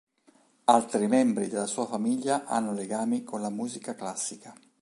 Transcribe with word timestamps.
Altri 0.65 1.05
membri 1.05 1.47
della 1.47 1.67
sua 1.67 1.85
famiglia 1.85 2.45
hanno 2.45 2.73
legami 2.73 3.23
con 3.23 3.39
la 3.39 3.51
musica 3.51 3.93
classica. 3.93 4.51